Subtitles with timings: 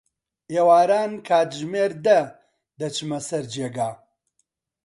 [0.53, 2.19] ئێواران، کاتژمێر دە
[2.79, 3.89] دەچمە سەر جێگا.